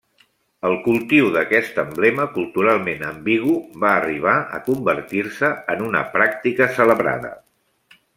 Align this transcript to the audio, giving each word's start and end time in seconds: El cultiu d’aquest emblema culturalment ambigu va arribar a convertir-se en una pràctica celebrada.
El 0.67 0.75
cultiu 0.85 1.27
d’aquest 1.33 1.75
emblema 1.83 2.25
culturalment 2.37 3.05
ambigu 3.09 3.53
va 3.83 3.91
arribar 3.97 4.33
a 4.59 4.61
convertir-se 4.69 5.51
en 5.75 5.85
una 5.91 6.03
pràctica 6.17 6.69
celebrada. 6.79 7.31